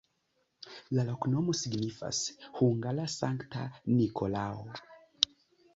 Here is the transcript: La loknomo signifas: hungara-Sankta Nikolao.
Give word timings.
La 0.99 1.03
loknomo 1.09 1.55
signifas: 1.59 2.23
hungara-Sankta 2.61 3.69
Nikolao. 4.01 4.71